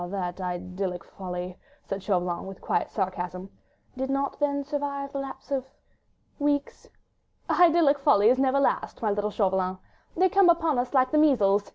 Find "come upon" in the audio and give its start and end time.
10.27-10.79